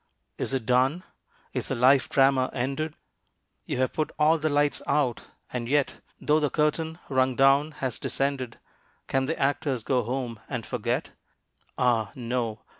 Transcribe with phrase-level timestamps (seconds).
[0.39, 1.03] Is it done?
[1.53, 2.95] is the life drama ended?
[3.67, 7.99] You have put all the lights out, and yet, Though the curtain, rung down, has
[7.99, 8.57] descended,
[9.05, 11.11] Can the actors go home and forget?
[11.77, 12.61] Ah, no!